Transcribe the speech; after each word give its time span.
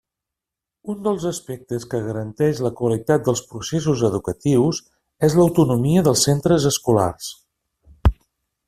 Un 0.93 1.03
dels 1.07 1.25
aspectes 1.31 1.85
que 1.91 1.99
garanteix 2.05 2.61
la 2.67 2.71
qualitat 2.79 3.27
dels 3.29 3.45
processos 3.53 4.03
educatius 4.11 4.81
és 5.29 5.37
l'autonomia 5.41 6.07
dels 6.09 6.27
centres 6.31 6.69
escolars. 6.75 7.31